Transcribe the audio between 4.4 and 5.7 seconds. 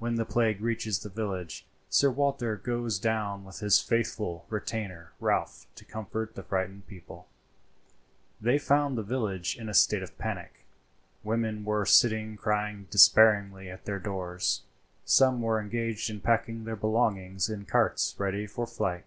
retainer Ralph